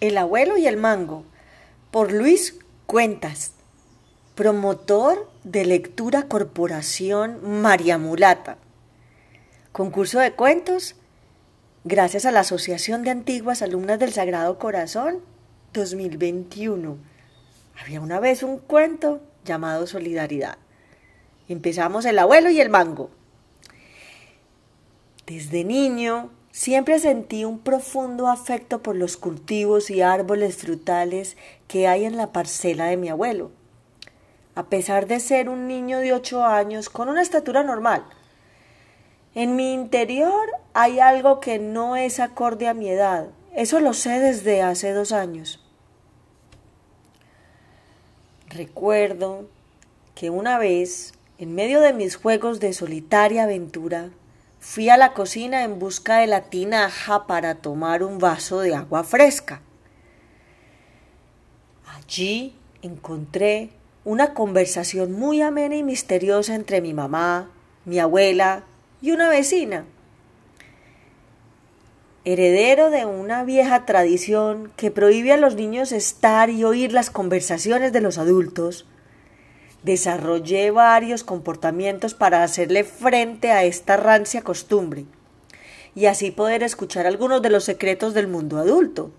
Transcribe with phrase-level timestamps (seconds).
[0.00, 1.24] El abuelo y el mango,
[1.90, 3.52] por Luis Cuentas,
[4.34, 8.56] promotor de lectura Corporación María Mulata.
[9.72, 10.96] Concurso de cuentos,
[11.84, 15.18] gracias a la Asociación de Antiguas Alumnas del Sagrado Corazón
[15.74, 16.96] 2021.
[17.82, 20.56] Había una vez un cuento llamado Solidaridad.
[21.46, 23.10] Empezamos el abuelo y el mango.
[25.26, 31.36] Desde niño Siempre sentí un profundo afecto por los cultivos y árboles frutales
[31.68, 33.52] que hay en la parcela de mi abuelo.
[34.56, 38.04] A pesar de ser un niño de ocho años con una estatura normal,
[39.36, 43.28] en mi interior hay algo que no es acorde a mi edad.
[43.54, 45.64] Eso lo sé desde hace dos años.
[48.48, 49.48] Recuerdo
[50.16, 54.10] que una vez, en medio de mis juegos de solitaria aventura,
[54.60, 59.04] Fui a la cocina en busca de la tinaja para tomar un vaso de agua
[59.04, 59.62] fresca.
[61.86, 63.70] Allí encontré
[64.04, 67.50] una conversación muy amena y misteriosa entre mi mamá,
[67.86, 68.64] mi abuela
[69.00, 69.86] y una vecina.
[72.26, 77.94] Heredero de una vieja tradición que prohíbe a los niños estar y oír las conversaciones
[77.94, 78.86] de los adultos,
[79.82, 85.06] desarrollé varios comportamientos para hacerle frente a esta rancia costumbre
[85.94, 89.10] y así poder escuchar algunos de los secretos del mundo adulto.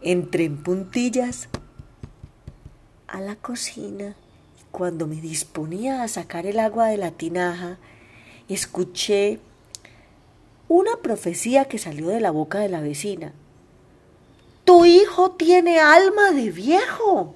[0.00, 1.48] Entré en puntillas
[3.06, 4.16] a la cocina
[4.60, 7.78] y cuando me disponía a sacar el agua de la tinaja,
[8.48, 9.38] escuché
[10.68, 13.32] una profecía que salió de la boca de la vecina.
[14.64, 17.34] Tu hijo tiene alma de viejo.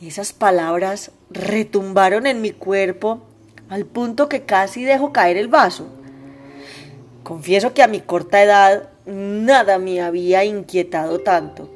[0.00, 3.22] Esas palabras retumbaron en mi cuerpo
[3.70, 5.86] al punto que casi dejo caer el vaso.
[7.22, 11.70] Confieso que a mi corta edad nada me había inquietado tanto.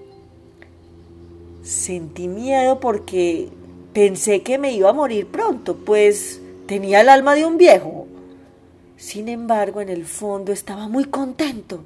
[1.63, 3.49] Sentí miedo porque
[3.93, 8.07] pensé que me iba a morir pronto, pues tenía el alma de un viejo.
[8.97, 11.85] Sin embargo, en el fondo estaba muy contento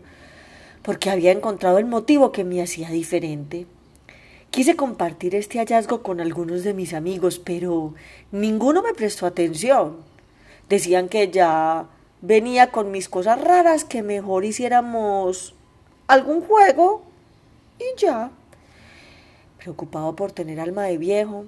[0.82, 3.66] porque había encontrado el motivo que me hacía diferente.
[4.54, 7.92] Quise compartir este hallazgo con algunos de mis amigos, pero
[8.30, 9.96] ninguno me prestó atención.
[10.68, 11.88] Decían que ya
[12.22, 15.56] venía con mis cosas raras, que mejor hiciéramos
[16.06, 17.02] algún juego
[17.80, 18.30] y ya.
[19.58, 21.46] Preocupado por tener alma de viejo,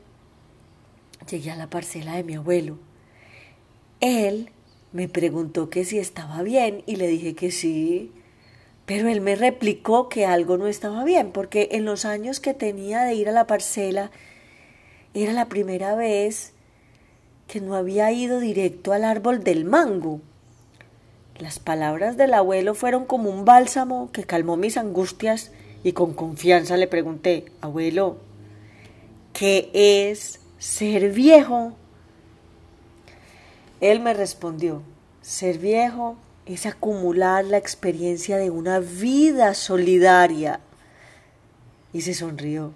[1.31, 2.77] llegué a la parcela de mi abuelo.
[4.01, 4.51] Él
[4.91, 8.11] me preguntó que si estaba bien y le dije que sí.
[8.87, 13.03] Pero él me replicó que algo no estaba bien, porque en los años que tenía
[13.03, 14.13] de ir a la parcela,
[15.13, 16.53] era la primera vez
[17.49, 20.21] que no había ido directo al árbol del mango.
[21.39, 25.53] Las palabras del abuelo fueron como un bálsamo que calmó mis angustias
[25.83, 28.19] y con confianza le pregunté, abuelo,
[29.33, 31.73] ¿qué es ser viejo?
[33.81, 34.83] Él me respondió,
[35.23, 40.61] ser viejo es acumular la experiencia de una vida solidaria.
[41.93, 42.73] Y se sonrió.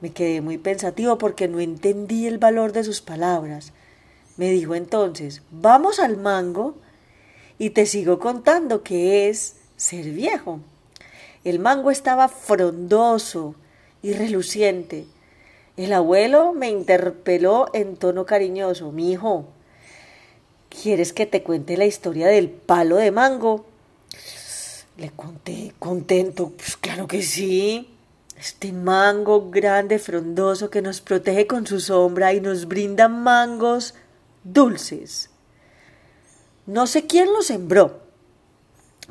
[0.00, 3.72] Me quedé muy pensativo porque no entendí el valor de sus palabras.
[4.36, 6.74] Me dijo entonces, vamos al mango
[7.58, 10.60] y te sigo contando qué es ser viejo.
[11.44, 13.54] El mango estaba frondoso
[14.02, 15.06] y reluciente.
[15.76, 18.92] El abuelo me interpeló en tono cariñoso.
[18.92, 19.46] Mi hijo,
[20.68, 23.66] ¿Quieres que te cuente la historia del palo de mango?
[24.96, 27.90] Le conté, contento, pues claro que sí.
[28.38, 33.94] Este mango grande, frondoso, que nos protege con su sombra y nos brinda mangos
[34.44, 35.30] dulces.
[36.66, 38.00] No sé quién lo sembró,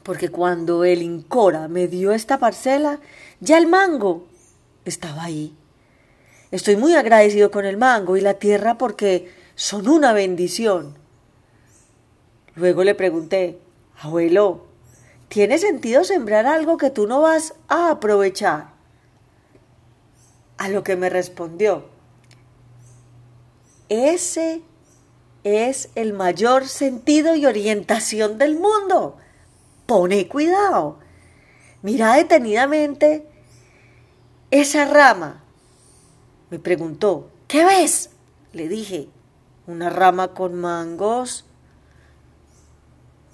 [0.03, 2.99] porque cuando el Incora me dio esta parcela,
[3.39, 4.27] ya el mango
[4.85, 5.55] estaba ahí.
[6.51, 10.95] Estoy muy agradecido con el mango y la tierra porque son una bendición.
[12.55, 13.59] Luego le pregunté,
[13.99, 14.65] abuelo,
[15.27, 18.73] ¿tiene sentido sembrar algo que tú no vas a aprovechar?
[20.57, 21.85] A lo que me respondió,
[23.89, 24.61] ese
[25.43, 29.17] es el mayor sentido y orientación del mundo.
[29.85, 30.97] Pone cuidado.
[31.83, 33.27] Mira detenidamente
[34.49, 35.43] esa rama.
[36.49, 38.09] Me preguntó, ¿qué ves?
[38.53, 39.07] Le dije,
[39.67, 41.45] una rama con mangos.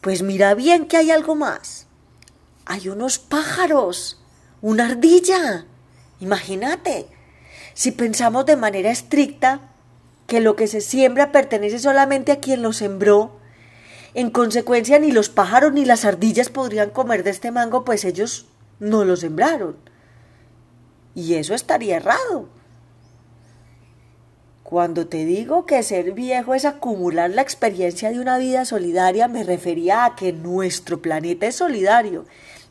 [0.01, 1.86] Pues mira bien que hay algo más.
[2.65, 4.19] Hay unos pájaros,
[4.62, 5.65] una ardilla.
[6.19, 7.07] Imagínate,
[7.75, 9.62] si pensamos de manera estricta
[10.25, 13.39] que lo que se siembra pertenece solamente a quien lo sembró,
[14.13, 18.47] en consecuencia ni los pájaros ni las ardillas podrían comer de este mango, pues ellos
[18.80, 19.77] no lo sembraron.
[21.13, 22.50] Y eso estaría errado.
[24.71, 29.44] Cuando te digo que ser viejo es acumular la experiencia de una vida solidaria, me
[29.44, 32.23] refería a que nuestro planeta es solidario.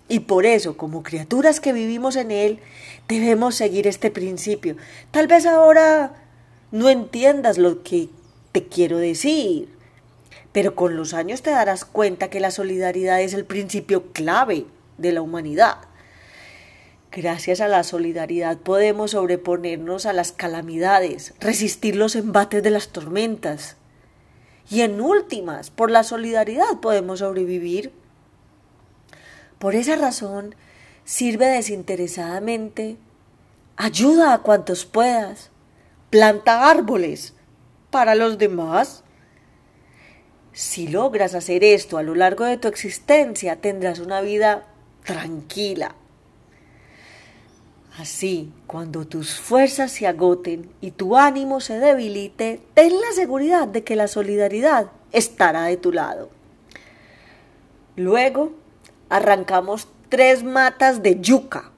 [0.08, 2.60] Y por eso, como criaturas que vivimos en él,
[3.06, 4.76] debemos seguir este principio.
[5.10, 6.14] Tal vez ahora
[6.70, 8.08] no entiendas lo que
[8.52, 9.68] te quiero decir,
[10.52, 14.64] pero con los años te darás cuenta que la solidaridad es el principio clave
[14.96, 15.76] de la humanidad.
[17.12, 23.76] Gracias a la solidaridad podemos sobreponernos a las calamidades, resistir los embates de las tormentas.
[24.70, 27.92] Y en últimas, por la solidaridad podemos sobrevivir.
[29.58, 30.54] Por esa razón,
[31.04, 32.96] sirve desinteresadamente,
[33.76, 35.50] ayuda a cuantos puedas,
[36.10, 37.34] planta árboles
[37.90, 39.02] para los demás.
[40.52, 44.68] Si logras hacer esto a lo largo de tu existencia, tendrás una vida
[45.04, 45.96] tranquila,
[47.98, 53.82] Así, cuando tus fuerzas se agoten y tu ánimo se debilite, ten la seguridad de
[53.82, 56.30] que la solidaridad estará de tu lado.
[57.96, 58.52] Luego,
[59.08, 61.72] arrancamos tres matas de yuca,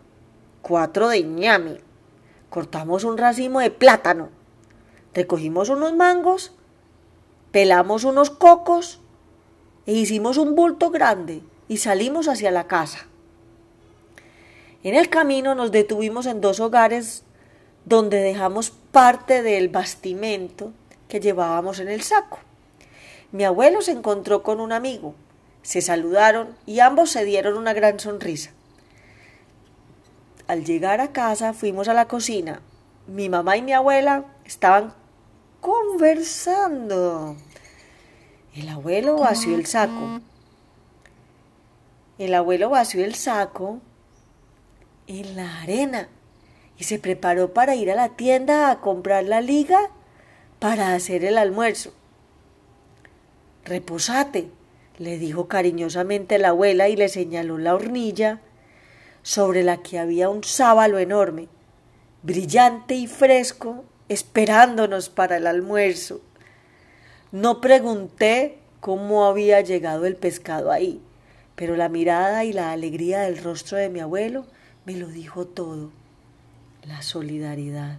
[0.60, 1.80] cuatro de ñame,
[2.50, 4.28] cortamos un racimo de plátano,
[5.14, 6.52] recogimos unos mangos,
[7.50, 9.00] pelamos unos cocos
[9.86, 13.06] e hicimos un bulto grande y salimos hacia la casa.
[14.84, 17.22] En el camino nos detuvimos en dos hogares
[17.84, 20.72] donde dejamos parte del bastimento
[21.08, 22.38] que llevábamos en el saco.
[23.30, 25.14] Mi abuelo se encontró con un amigo,
[25.62, 28.50] se saludaron y ambos se dieron una gran sonrisa.
[30.48, 32.60] Al llegar a casa fuimos a la cocina.
[33.06, 34.94] Mi mamá y mi abuela estaban
[35.60, 37.36] conversando.
[38.54, 40.20] El abuelo vació el saco.
[42.18, 43.80] El abuelo vació el saco
[45.06, 46.08] en la arena
[46.78, 49.90] y se preparó para ir a la tienda a comprar la liga
[50.58, 51.92] para hacer el almuerzo.
[53.64, 54.50] Reposate,
[54.98, 58.40] le dijo cariñosamente la abuela y le señaló la hornilla
[59.22, 61.48] sobre la que había un sábalo enorme,
[62.22, 66.20] brillante y fresco, esperándonos para el almuerzo.
[67.30, 71.00] No pregunté cómo había llegado el pescado ahí,
[71.54, 74.46] pero la mirada y la alegría del rostro de mi abuelo
[74.84, 75.90] me lo dijo todo,
[76.86, 77.98] la solidaridad.